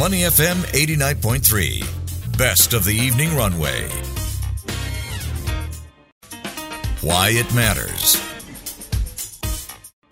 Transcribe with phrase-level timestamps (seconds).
[0.00, 2.38] Money FM 89.3.
[2.38, 3.86] Best of the evening runway.
[7.02, 8.29] Why it matters.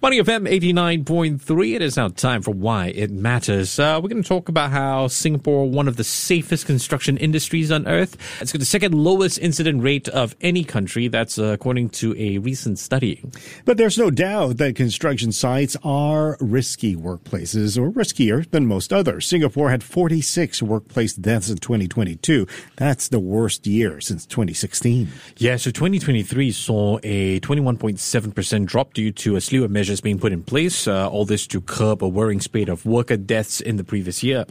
[0.00, 1.74] Money FM 89.3.
[1.74, 3.80] It is now time for Why It Matters.
[3.80, 7.84] Uh, we're going to talk about how Singapore, one of the safest construction industries on
[7.88, 11.08] earth, it's got the second lowest incident rate of any country.
[11.08, 13.24] That's uh, according to a recent study.
[13.64, 19.26] But there's no doubt that construction sites are risky workplaces or riskier than most others.
[19.26, 22.46] Singapore had 46 workplace deaths in 2022.
[22.76, 25.08] That's the worst year since 2016.
[25.38, 30.18] Yeah, so 2023 saw a 21.7% drop due to a slew of measures measures being
[30.18, 33.76] put in place, uh, all this to curb a worrying spate of worker deaths in
[33.76, 34.44] the previous year.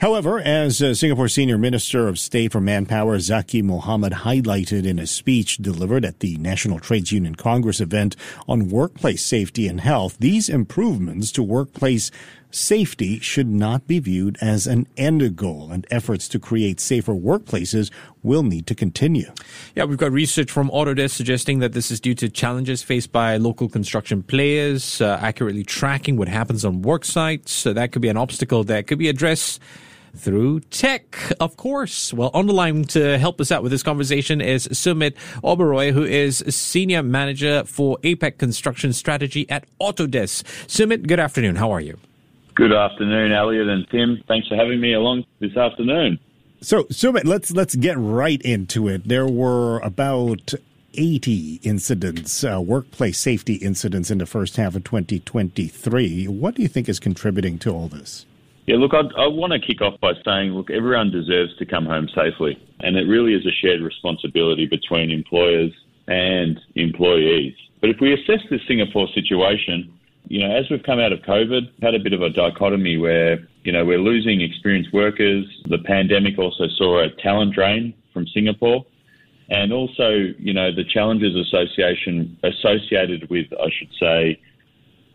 [0.00, 5.06] However, as uh, Singapore Senior Minister of State for Manpower Zaqy Mohamad highlighted in a
[5.06, 8.16] speech delivered at the National Trades Union Congress event
[8.48, 12.10] on workplace safety and health, these improvements to workplace
[12.50, 17.90] safety should not be viewed as an end goal, and efforts to create safer workplaces
[18.22, 19.30] will need to continue.
[19.74, 23.36] Yeah, we've got research from Autodesk suggesting that this is due to challenges faced by
[23.36, 27.52] local construction players, uh, accurately tracking what happens on work sites.
[27.52, 29.45] So that could be an obstacle that could be addressed
[30.16, 32.12] through tech, of course.
[32.12, 36.02] Well, on the line to help us out with this conversation is Sumit Oberoi, who
[36.02, 40.42] is Senior Manager for APAC Construction Strategy at Autodesk.
[40.66, 41.56] Sumit, good afternoon.
[41.56, 41.98] How are you?
[42.54, 44.22] Good afternoon, Elliot and Tim.
[44.26, 46.18] Thanks for having me along this afternoon.
[46.62, 49.06] So, Sumit, let's let's get right into it.
[49.06, 50.54] There were about
[50.94, 56.26] 80 incidents, uh, workplace safety incidents in the first half of 2023.
[56.28, 58.24] What do you think is contributing to all this?
[58.66, 61.86] Yeah, look, I'd, I want to kick off by saying, look, everyone deserves to come
[61.86, 62.60] home safely.
[62.80, 65.72] And it really is a shared responsibility between employers
[66.08, 67.54] and employees.
[67.80, 69.92] But if we assess the Singapore situation,
[70.28, 73.38] you know, as we've come out of COVID, had a bit of a dichotomy where,
[73.62, 75.46] you know, we're losing experienced workers.
[75.66, 78.84] The pandemic also saw a talent drain from Singapore.
[79.48, 84.40] And also, you know, the challenges association associated with, I should say,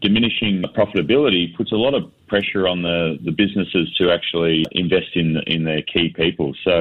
[0.01, 5.37] diminishing profitability puts a lot of pressure on the, the businesses to actually invest in
[5.47, 6.55] in their key people.
[6.63, 6.75] So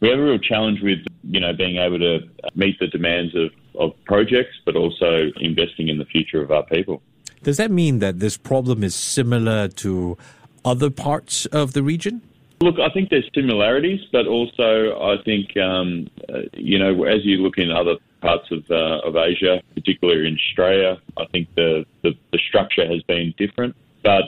[0.00, 2.20] we have a real challenge with, you know, being able to
[2.54, 7.02] meet the demands of, of projects, but also investing in the future of our people.
[7.42, 10.16] Does that mean that this problem is similar to
[10.64, 12.22] other parts of the region?
[12.62, 17.36] Look, I think there's similarities, but also I think um, uh, you know as you
[17.44, 22.12] look in other parts of uh, of Asia, particularly in Australia, I think the, the,
[22.32, 23.74] the structure has been different.
[24.02, 24.24] But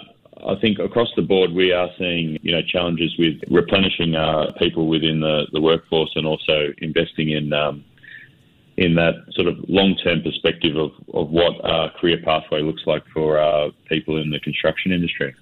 [0.46, 4.88] I think across the board we are seeing you know challenges with replenishing uh, people
[4.88, 7.84] within the, the workforce and also investing in um,
[8.76, 13.02] in that sort of long term perspective of, of what a career pathway looks like
[13.12, 15.34] for uh, people in the construction industry.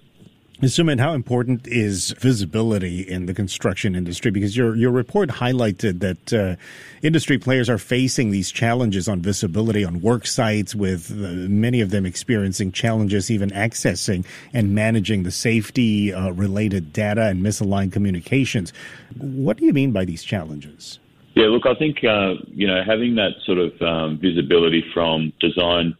[0.69, 4.31] Sumit, how important is visibility in the construction industry?
[4.31, 6.57] Because your your report highlighted that uh,
[7.03, 11.91] industry players are facing these challenges on visibility on work sites, with uh, many of
[11.91, 18.75] them experiencing challenges even accessing and managing the safety uh, related data and misaligned communications.
[19.17, 20.99] What do you mean by these challenges?
[21.37, 25.97] Yeah, look, I think uh, you know having that sort of um, visibility from design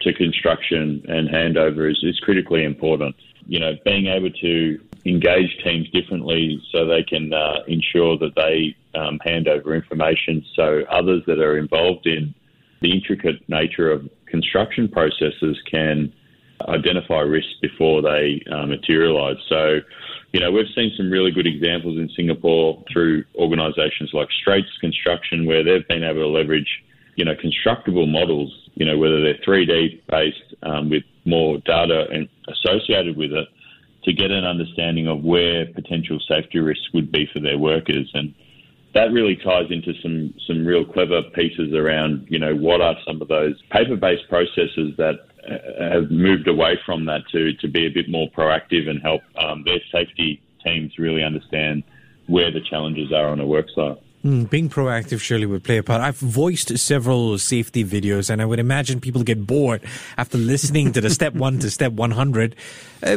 [0.00, 3.14] to construction and handover is, is critically important.
[3.50, 8.76] You know, being able to engage teams differently so they can uh, ensure that they
[8.98, 12.34] um, hand over information so others that are involved in
[12.80, 16.12] the intricate nature of construction processes can
[16.68, 19.38] identify risks before they uh, materialise.
[19.48, 19.80] So
[20.32, 25.44] you know, we've seen some really good examples in Singapore through organisations like Straits Construction,
[25.44, 26.68] where they've been able to leverage,
[27.16, 32.28] you know, constructible models, you know, whether they're 3D based um, with more data and
[32.48, 33.48] associated with it,
[34.04, 38.10] to get an understanding of where potential safety risks would be for their workers.
[38.14, 38.34] And
[38.94, 43.20] that really ties into some some real clever pieces around, you know, what are some
[43.22, 45.16] of those paper-based processes that
[45.48, 49.22] uh, have moved away from that to, to be a bit more proactive and help
[49.36, 51.82] um, their safety teams really understand
[52.26, 53.98] where the challenges are on a work site.
[54.24, 56.02] Mm, being proactive surely would play a part.
[56.02, 59.82] I've voiced several safety videos, and I would imagine people get bored
[60.18, 62.54] after listening to the step one to step 100.
[63.02, 63.16] Uh,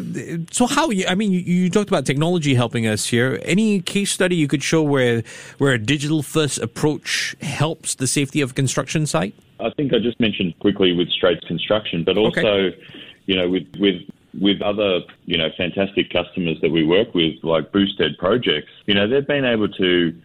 [0.49, 3.41] so, how, I mean, you, you, talked about technology helping us here.
[3.43, 5.23] Any case study you could show where,
[5.57, 9.35] where a digital first approach helps the safety of a construction site?
[9.59, 12.77] I think I just mentioned quickly with Straits Construction, but also, okay.
[13.25, 14.01] you know, with, with
[14.39, 19.07] with other, you know, fantastic customers that we work with, like Boustead Projects, you know,
[19.07, 20.19] they've been able to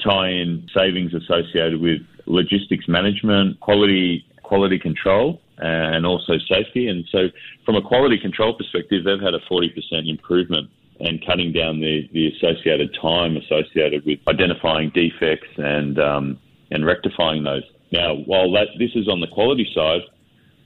[0.00, 6.88] tie in savings associated with logistics management, quality quality control, and also safety.
[6.88, 7.28] And so,
[7.64, 9.70] from a quality control perspective, they've had a 40%
[10.08, 10.68] improvement
[11.00, 16.38] and cutting down the, the associated time associated with identifying defects and um,
[16.70, 17.64] and rectifying those.
[17.92, 20.02] Now, while that this is on the quality side,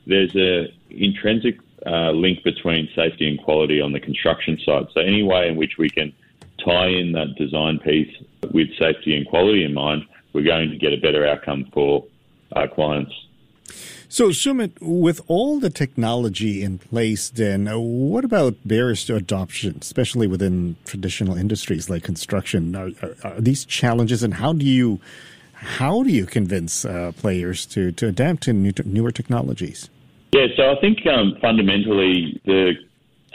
[0.06, 4.86] there's a intrinsic uh, link between safety and quality on the construction side.
[4.94, 6.12] So any way in which we can
[6.66, 8.14] tie in that design piece
[8.52, 12.04] with safety and quality in mind, we're going to get a better outcome for
[12.52, 13.12] our clients.
[14.08, 19.78] So, Sumit, with all the technology in place, then uh, what about barriers to adoption,
[19.80, 22.76] especially within traditional industries like construction?
[22.76, 25.00] Are, are, are these challenges, and how do you
[25.54, 29.90] how do you convince uh, players to to adapt to new, newer technologies?
[30.32, 32.74] Yeah, so I think um, fundamentally the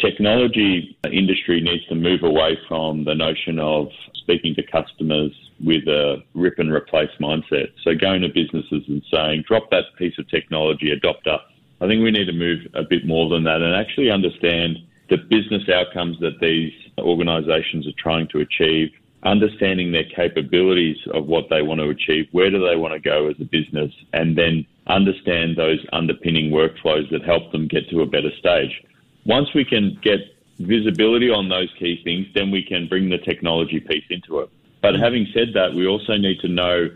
[0.02, 5.32] technology industry needs to move away from the notion of speaking to customers
[5.64, 7.72] with a rip and replace mindset.
[7.84, 11.42] So going to businesses and saying, drop that piece of technology, adopt us.
[11.80, 14.78] I think we need to move a bit more than that and actually understand
[15.10, 18.92] the business outcomes that these organisations are trying to achieve,
[19.24, 23.30] understanding their capabilities of what they want to achieve, where do they want to go
[23.30, 28.06] as a business, and then understand those underpinning workflows that help them get to a
[28.06, 28.84] better stage.
[29.26, 30.20] Once we can get
[30.60, 34.50] visibility on those key things, then we can bring the technology piece into it.
[34.82, 35.04] But mm-hmm.
[35.04, 36.90] having said that, we also need to know,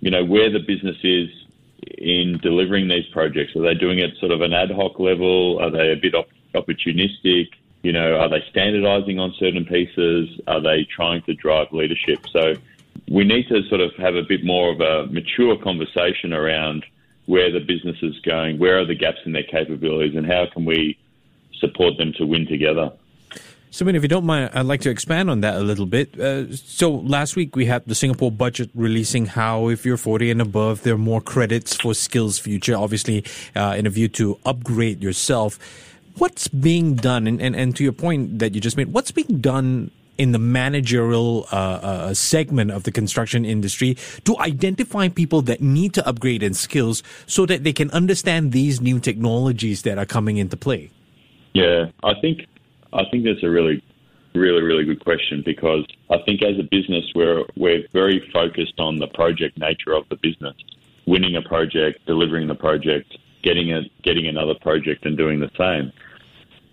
[0.00, 1.28] you know, where the business is
[1.98, 3.54] in delivering these projects.
[3.56, 5.58] Are they doing it sort of an ad hoc level?
[5.60, 6.14] Are they a bit
[6.54, 7.48] opportunistic?
[7.82, 10.28] You know, are they standardizing on certain pieces?
[10.46, 12.26] Are they trying to drive leadership?
[12.30, 12.54] So
[13.08, 16.84] we need to sort of have a bit more of a mature conversation around
[17.26, 20.64] where the business is going, where are the gaps in their capabilities, and how can
[20.64, 20.98] we
[21.60, 22.92] support them to win together.
[23.72, 26.18] So, mean if you don't mind, I'd like to expand on that a little bit.
[26.18, 30.42] Uh, so, last week we had the Singapore budget releasing how, if you're 40 and
[30.42, 33.24] above, there are more credits for Skills Future, obviously,
[33.54, 35.56] uh, in a view to upgrade yourself.
[36.16, 39.40] What's being done, and, and, and to your point that you just made, what's being
[39.40, 45.62] done in the managerial uh, uh, segment of the construction industry to identify people that
[45.62, 50.04] need to upgrade in skills so that they can understand these new technologies that are
[50.04, 50.90] coming into play?
[51.54, 52.46] Yeah, I think
[52.92, 53.82] I think that's a really,
[54.34, 58.98] really, really good question because I think as a business we're we're very focused on
[58.98, 60.54] the project nature of the business,
[61.06, 65.92] winning a project, delivering the project, getting a getting another project, and doing the same.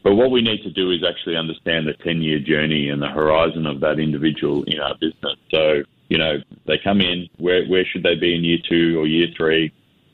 [0.04, 3.10] But what we need to do is actually understand the 10 year journey and the
[3.10, 5.36] horizon of that individual in our business.
[5.52, 9.06] So, you know, they come in, where, where should they be in year two or
[9.06, 9.74] year three?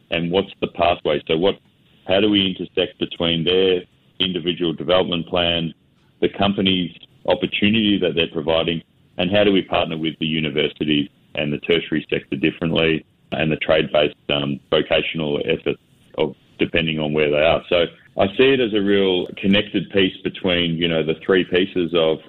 [0.09, 1.21] And what's the pathway?
[1.27, 1.59] So, what,
[2.07, 3.83] how do we intersect between their
[4.23, 5.73] individual development plan,
[6.21, 6.95] the company's
[7.27, 8.81] opportunity that they're providing,
[9.17, 13.57] and how do we partner with the universities and the tertiary sector differently, and the
[13.57, 15.77] trade-based um, vocational effort
[16.17, 17.63] of depending on where they are.
[17.67, 17.85] So
[18.17, 22.19] I see it as a real connected piece between you know the three pieces of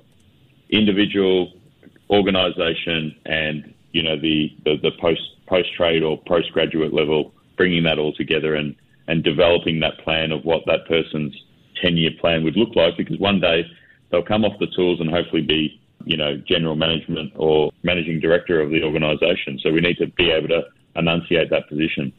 [0.71, 1.53] individual,
[2.11, 7.99] organisation, and you know the, the, the post post trade or postgraduate level, bringing that
[7.99, 8.75] all together and
[9.07, 11.35] and developing that plan of what that person's
[11.83, 13.65] 10 year plan would look like because one day
[14.11, 18.61] they'll come off the tools and hopefully be, you know, general management or managing director
[18.61, 19.59] of the organisation.
[19.63, 20.63] So we need to be able to
[20.97, 22.13] enunciate that position.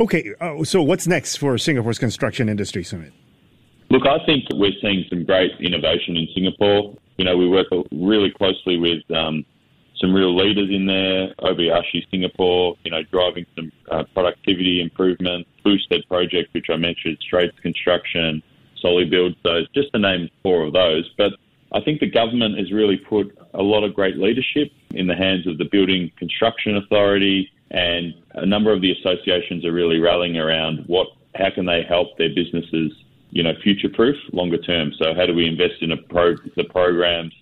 [0.00, 3.12] Okay, uh, so what's next for Singapore's construction industry Sumit?
[3.90, 6.94] Look, I think we're seeing some great innovation in Singapore.
[7.18, 9.44] You know, we work really closely with um,
[10.00, 16.06] some real leaders in there, Obayashi Singapore, you know, driving some uh, productivity improvement, Boustead
[16.08, 18.42] project, which I mentioned, Straits Construction,
[18.82, 21.10] Build, those, just to name four of those.
[21.16, 21.32] But
[21.72, 25.46] I think the government has really put a lot of great leadership in the hands
[25.46, 30.84] of the Building Construction Authority, and a number of the associations are really rallying around
[30.86, 32.92] what, how can they help their businesses,
[33.30, 34.92] you know, future-proof longer term.
[35.00, 37.32] So how do we invest in pro, the programs?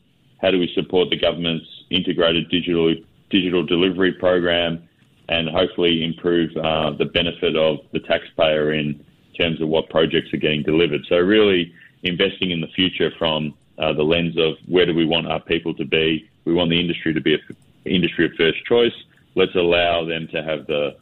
[0.42, 2.95] How do we support the government's integrated digital
[3.30, 4.88] digital delivery program,
[5.28, 9.04] and hopefully improve uh, the benefit of the taxpayer in
[9.38, 11.00] terms of what projects are getting delivered.
[11.09, 15.28] So really investing in the future from uh, the lens of where do we want
[15.28, 16.28] our people to be.
[16.45, 18.92] We want the industry to be an industry of first choice.
[19.35, 20.97] Let's allow them to have the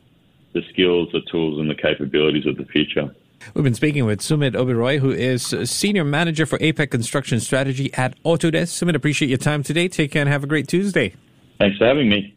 [0.52, 3.14] the skills, the tools, and the capabilities of the future.
[3.52, 8.20] We've been speaking with Sumit Oberoi, who is Senior Manager for APAC Construction Strategy at
[8.24, 8.72] Autodesk.
[8.72, 9.86] Sumit, appreciate your time today.
[9.86, 11.14] Take care and have a great Tuesday.
[11.58, 12.34] Thanks for having me.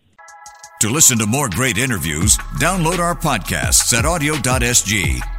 [0.82, 5.38] To listen to more great interviews, download our podcasts at awedio.sg